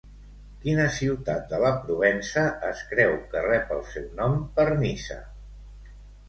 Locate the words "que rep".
3.35-3.71